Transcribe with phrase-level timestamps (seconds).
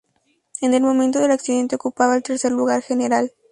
[0.61, 3.33] En el momento del accidente ocupaba el tercer lugar general.